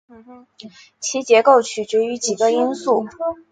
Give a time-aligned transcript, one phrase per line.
[0.99, 3.05] 其结构取决于几个因素。